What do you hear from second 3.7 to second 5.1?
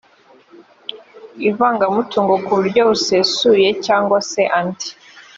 cyangwa se andi